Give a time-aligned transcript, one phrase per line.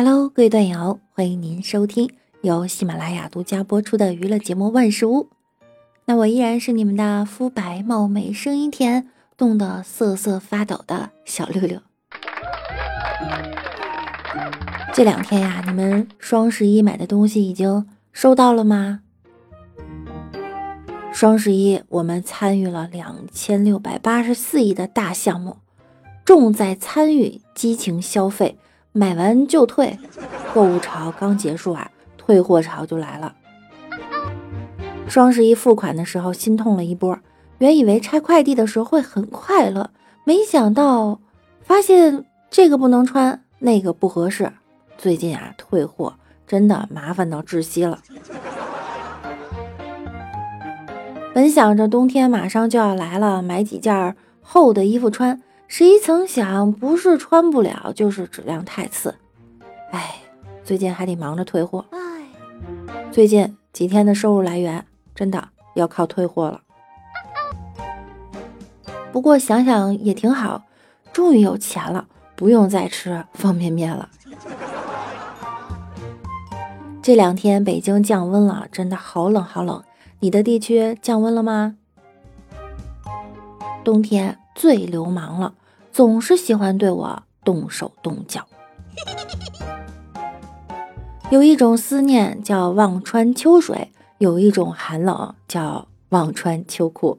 [0.00, 2.08] Hello，各位段友，欢迎您收听
[2.42, 5.24] 由喜马拉雅独家播出的娱乐节目《万事屋》。
[6.04, 11.80] 那我依然是你们的肤白貌美、声音甜、冻得瑟瑟发抖的小六六。
[14.94, 19.00] 这两天呀，你们双十一买的东西已经收到了吗？
[21.12, 25.56] 双十一我们参与了两千六百八十四亿的大项目，
[26.24, 28.56] 重在参与，激情消费，
[28.98, 29.96] 买完就退。
[30.52, 33.32] 购物潮刚结束啊，退货潮就来了。
[35.06, 37.16] 双十一付款的时候心痛了一波，
[37.58, 39.90] 原以为拆快递的时候会很快乐，
[40.24, 41.20] 没想到
[41.62, 44.52] 发现这个不能穿，那个不合适。
[44.96, 48.00] 最近啊，退货真的麻烦到窒息了。
[51.32, 59.14] 本想着冬天马上就要来了，买几件厚的衣服穿，谁曾想不是穿不了，就是质量太次。
[59.92, 60.16] 哎，
[60.64, 61.84] 最近还得忙着退货。
[61.90, 61.98] 哎
[63.12, 64.84] 最近几天的收入来源。
[65.14, 66.60] 真的要靠退货了，
[69.10, 70.62] 不过想想也挺好，
[71.12, 72.06] 终于有钱了，
[72.36, 74.08] 不用再吃方便面了。
[77.02, 79.82] 这两天北京降温了，真的好冷好冷。
[80.20, 81.74] 你的地区降温了吗？
[83.82, 85.54] 冬天最流氓了，
[85.98, 88.46] 总是喜欢对我动手动脚。
[91.28, 93.90] 有一种思念叫望穿秋水。
[94.18, 97.18] 有一种寒冷叫忘穿秋裤。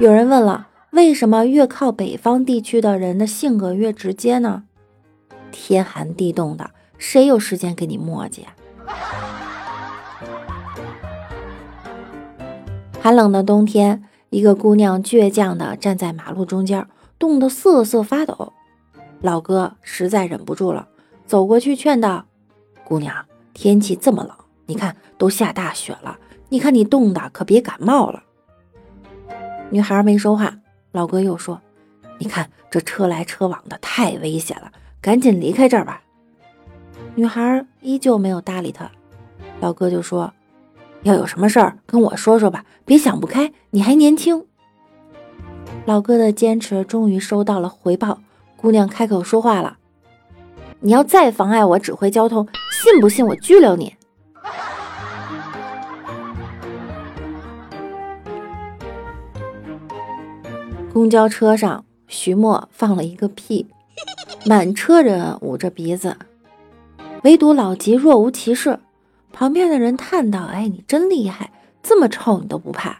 [0.00, 4.64] 有人问了，为什么越靠北方地区的人的性格越直接呢？
[5.52, 8.40] 天寒地冻的，谁有时间跟你磨叽？
[13.00, 16.86] 寒冷的冬天，一个姑娘倔强的站在马路中间，
[17.18, 18.52] 冻得瑟瑟发抖。
[19.20, 20.88] 老哥实在忍不住了，
[21.26, 22.26] 走过去劝道
[22.84, 23.24] ：“姑娘。”
[23.54, 24.36] 天气这么冷，
[24.66, 26.18] 你看都下大雪了，
[26.50, 28.22] 你看你冻的，可别感冒了。
[29.70, 30.58] 女孩没说话，
[30.92, 31.58] 老哥又说
[32.20, 34.70] ：“你看这车来车往的，太危险了，
[35.00, 36.02] 赶紧离开这儿吧。”
[37.16, 38.90] 女孩依旧没有搭理他，
[39.60, 40.30] 老哥就说
[41.06, 44.44] ：“要有什么事儿跟我说说吧，别想不开，你还年轻。”
[45.86, 48.18] 老哥的坚持终于收到了回报，
[48.56, 49.78] 姑娘开口说话了。
[50.80, 52.48] 你要再妨碍我指挥交通，
[52.82, 53.94] 信不信我拘留你？
[60.92, 63.68] 公交车上，徐墨放了一个屁，
[64.44, 66.16] 满车人捂着鼻子，
[67.22, 68.80] 唯独老吉若无其事。
[69.38, 71.52] 旁边的人叹道：“哎，你真厉害，
[71.82, 72.96] 这么臭你都不怕。”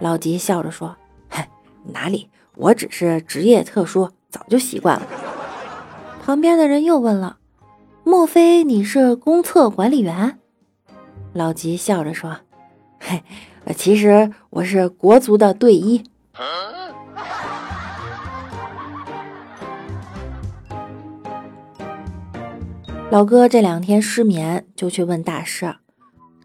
[0.00, 0.96] 老吉笑着说
[1.28, 1.46] ：“嗨，
[1.92, 5.06] 哪里，我只是职业特殊，早就习惯了。”
[6.24, 7.36] 旁边的人又问了
[8.02, 10.38] ：“莫非你是公厕管理员？”
[11.34, 12.38] 老吉笑着说
[12.98, 13.22] ：“嘿，
[13.76, 16.02] 其实我是国足的队医。”
[23.12, 25.76] 老哥这两天失眠，就去问大师：“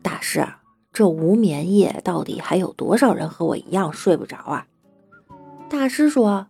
[0.04, 0.46] 大师，
[0.92, 4.68] 这无眠夜到底还有多少人和我一样睡不着啊？”
[5.72, 6.48] 大师说：“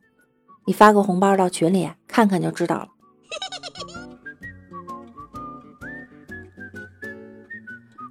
[0.66, 2.88] 你发个红包到群里看看就知道了。”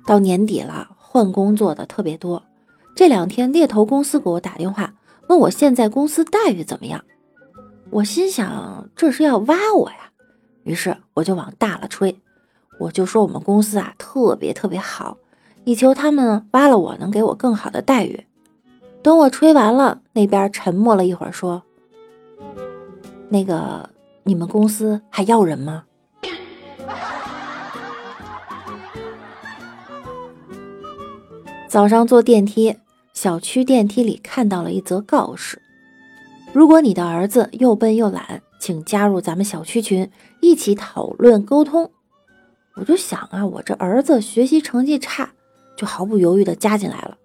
[0.07, 2.45] 到年底了，换工作的特别多。
[2.95, 4.95] 这两天猎头公司给我打电话，
[5.29, 7.05] 问我现在公司待遇怎么样。
[7.91, 10.13] 我心想这是要挖我呀，
[10.67, 12.19] 于是我就往大了吹，
[12.81, 15.17] 我就说我们公司啊特别特别好，
[15.65, 18.27] 以求他们挖了我能给我更好的待遇。
[19.01, 21.63] 等我吹完了，那边沉默了一会儿，说
[23.31, 23.89] ：“那个
[24.25, 25.85] 你们公司还要人吗？”
[31.71, 32.77] 早上坐电梯，
[33.15, 35.63] 小区电梯里看到了一则告示：
[36.53, 40.11] 如果你的儿子又笨又懒，请加入咱们小区群，
[40.41, 41.91] 一起讨论沟通。
[42.75, 45.31] 我就想啊，我这儿子学习成绩差，
[45.77, 47.17] 就毫不犹豫的加进来了。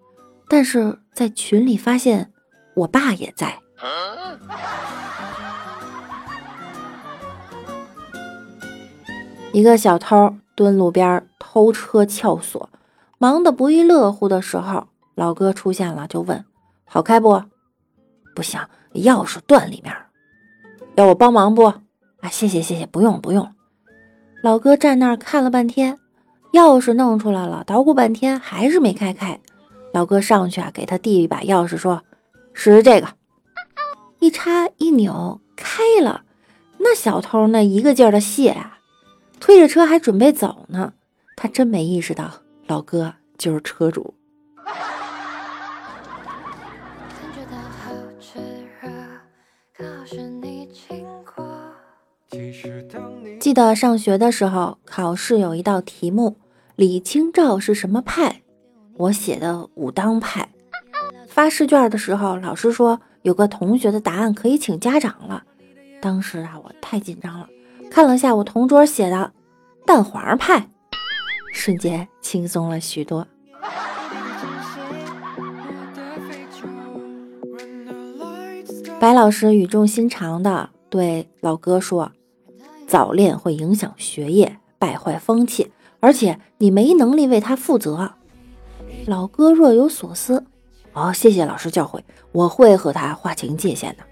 [0.48, 2.31] 但是在群里发现
[2.74, 3.60] 我爸也在，
[9.54, 12.69] 一个小偷蹲路边偷车撬锁。
[13.18, 16.44] 忙得不亦乐乎的时候，老哥出现了，就问
[16.86, 17.44] ：“好开不？
[18.33, 18.60] 不行，
[18.95, 19.95] 钥匙断里面。
[20.96, 21.66] 要我帮忙不？
[21.66, 23.48] 啊，谢谢谢谢，不用不用。”
[24.44, 25.98] 老哥站那儿看了半天，
[26.54, 29.40] 钥匙弄出来了，捣鼓半天还是没开开。
[29.94, 32.02] 老哥上去啊，给他递一把钥匙，说
[32.54, 33.08] ：“试试这个。”
[34.20, 36.24] 一插一扭，开了。
[36.78, 38.80] 那小偷那一个劲儿的谢啊，
[39.40, 40.94] 推着车还准备走呢。
[41.36, 42.32] 他真没意识到
[42.68, 44.14] 老哥就是车主。
[53.51, 56.38] 记得上学的时候，考试有一道题目：
[56.77, 58.44] 李清照是什么派？
[58.95, 60.48] 我写的武当派。
[61.27, 65.44] 发试卷的时候，老师说有个同学的答案可以请家长了。
[66.01, 67.50] 当时啊，我太紧张了，
[67.89, 69.33] 看了下我同桌写的
[69.86, 70.69] 蛋黄派，
[71.51, 73.27] 瞬间轻松了许多。
[78.97, 82.09] 白老师语重心长的对老哥说
[82.92, 85.72] ：“早恋会影响学业，败坏风气，
[86.02, 88.16] 而且你没能力为他负责。”
[89.08, 90.44] 老哥若有所思。
[90.92, 92.02] 哦，谢谢老师教诲，
[92.34, 94.04] 我会和他划清界限的。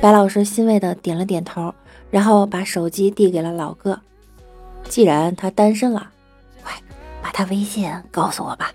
[0.00, 1.74] 白老师欣慰的点了点头，
[2.10, 4.00] 然后把手机递给了老哥。
[4.88, 6.10] 既然他单身了，
[6.64, 6.72] 快
[7.20, 8.72] 把他微信告诉我吧。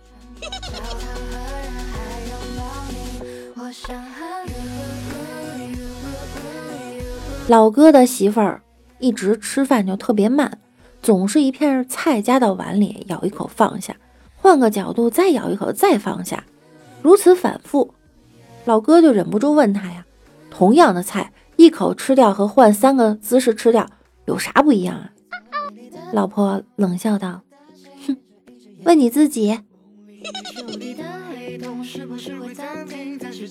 [7.47, 8.61] 老哥的媳妇儿
[8.99, 10.59] 一直吃饭就特别慢，
[11.01, 13.95] 总是一片菜夹到碗里，咬一口放下，
[14.35, 16.43] 换个角度再咬一口再放下。
[17.01, 17.93] 如此反复，
[18.65, 20.05] 老哥就忍不住问他呀
[20.49, 23.87] ：“同样的菜，一口吃掉和换三个姿势吃掉
[24.25, 25.11] 有啥不一样啊？”
[26.11, 27.41] 老婆冷笑道
[28.07, 28.17] ：“哼，
[28.83, 29.59] 问你自己。”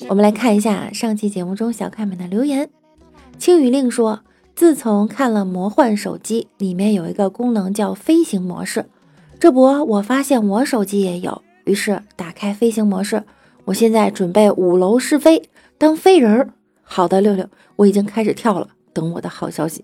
[0.08, 2.68] 我们来看一下上期节目中小看们的留言。
[3.38, 4.20] 青雨令说
[4.54, 8.86] ：“自从看了《魔幻手机》，里面有一个功能叫飞行模式，
[9.40, 13.22] 这不，我发现我手机也有，于是打开飞行模式。”
[13.66, 15.42] 我现在准备五楼试飞，
[15.78, 16.50] 当飞人儿。
[16.82, 19.82] 好的，六六，我已经开始跳了，等我的好消息。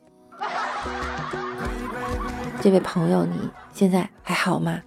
[2.61, 3.33] 这位朋友，你
[3.73, 4.83] 现在还好吗？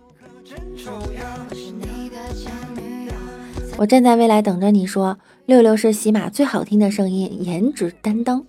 [3.78, 8.46] 我站在未来等着你说，六六是喜马最好听的声音，颜值担当。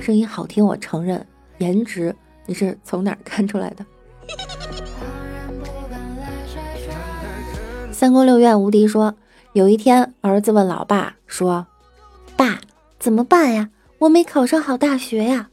[0.00, 1.24] 声音好听，我承认。
[1.58, 2.14] 颜值，
[2.46, 3.84] 你是从哪儿看出来的？
[7.92, 9.14] 三宫六院无敌说。
[9.54, 11.66] 有一天，儿子问老爸说
[12.36, 12.60] ：“爸，
[12.98, 13.70] 怎么办呀？
[13.98, 15.48] 我没考上好大学呀。”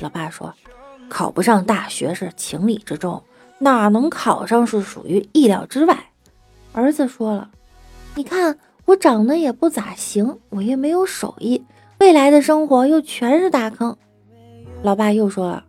[0.00, 0.52] 老爸说
[1.08, 3.22] ：“考不上大学是情理之中，
[3.58, 6.10] 哪能考上是属于意料之外。”
[6.72, 7.50] 儿子说了
[8.16, 11.62] ：“你看我长得也不咋行，我也没有手艺，
[12.02, 13.96] 未来的生活又全是大坑。”
[14.82, 15.64] 老爸又说了：“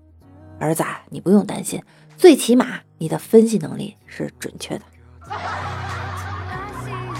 [0.57, 1.80] 儿子，你不用担心，
[2.18, 4.81] 最起码你的分析能力是准确的。”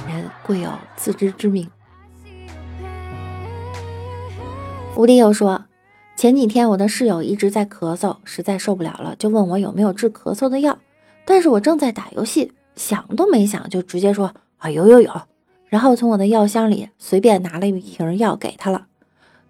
[0.10, 1.69] 人贵有自知之明。
[4.98, 5.66] 吴迪又说，
[6.16, 10.80] 前几天我的室友一直在咳嗽，实在受不了了，就问我有没有治咳嗽的药。
[11.24, 15.21] 但是我正在打游戏，想都没想就直接说啊有有有，
[15.68, 18.88] 然后从我的药箱里随便拿了一瓶药给他了。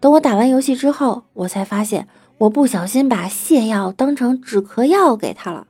[0.04, 5.66] 等我打完游戏之后，我才发现我不小心把泻药当成止咳药给他了。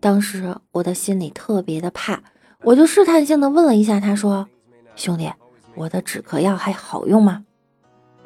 [0.00, 2.22] 当时我的心里特别的怕。
[2.62, 4.48] 我就试探性的问了一下，他说
[4.96, 5.30] ：“兄弟，
[5.74, 7.44] 我的止咳药还好用吗？”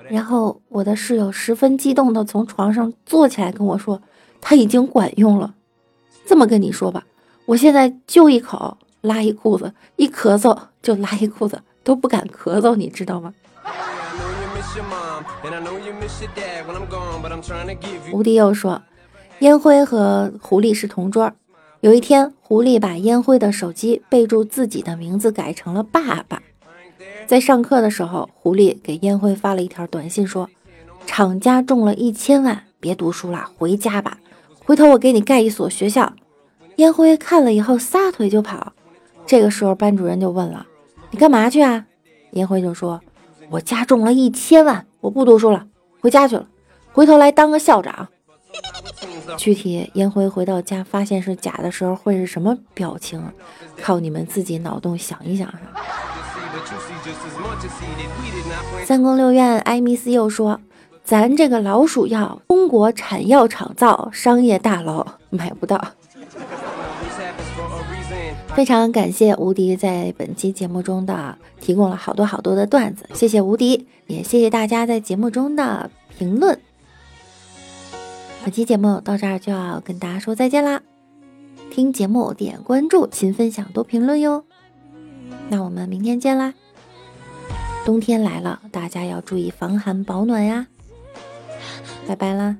[0.09, 4.01] 然后我的室友十分激动的从床上坐起来跟我说
[4.41, 5.55] ：“他已经管用了。”
[6.25, 7.05] 这么跟你说吧，
[7.47, 13.35] 我现在就一口拉一裤子，一咳嗽就拉一裤子，都不敢咳嗽，你知道吗？
[18.13, 18.81] 吴迪又说
[19.41, 21.31] ：“烟灰和狐狸是同桌。”
[21.81, 26.41] 有一天，狐狸把烟灰的手机备注自己的名字改成了“爸爸”。
[27.27, 30.49] 在上课的时候，狐狸给烟灰发了一条短信，说
[31.07, 34.19] ：“厂家中了一千万，别读书了，回家吧。
[34.65, 36.13] 回头我给你盖一所学校。”
[36.77, 38.73] 烟灰看了以后，撒腿就跑。
[39.27, 40.67] 这个时候，班主任就问了
[41.11, 41.85] ：“你干嘛去啊？”
[42.33, 43.01] 烟灰就说
[43.53, 45.67] ：“我家中了一千万，我不读书了，
[46.01, 46.49] 回家去了。
[46.91, 48.09] 回头来当个校长。
[49.37, 53.23] ”具体颜回回到家发现是假的时候会是什么表情？
[53.83, 55.59] 靠你们自己脑洞想一想哈。
[58.87, 60.59] 三宫六院艾米斯又说
[61.05, 65.77] ：“咱这个老鼠药，中国产药厂造，商业大楼买不到。
[68.55, 76.59] ”非常感谢无敌在本期节目中的提供了好多好多的段子，谢谢无敌，也谢谢大家在节目中的评论。
[78.45, 80.83] 本期节目到这儿就要跟大家说再见啦！
[81.71, 84.45] 听节目点关注，勤分享，多评论哟。
[85.49, 86.53] 那我们明天见啦！
[87.87, 90.67] 冬天来了，大家要注意防寒保暖呀。
[92.07, 92.57] 拜拜啦。